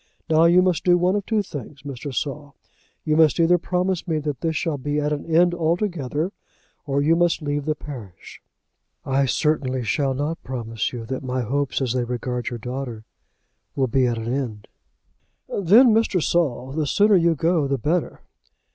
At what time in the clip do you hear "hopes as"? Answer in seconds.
11.43-11.93